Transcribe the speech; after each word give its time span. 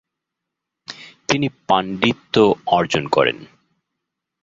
তিনি 1.27 1.47
পাণ্ডিত্য 1.67 2.35
অর্জন 2.67 3.03
করেন। 3.07 3.37